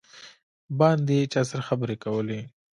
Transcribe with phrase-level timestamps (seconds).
[0.79, 2.41] باندې یې چا سره خبرې کولې.